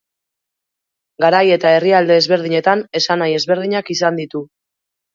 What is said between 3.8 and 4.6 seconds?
izan ditu.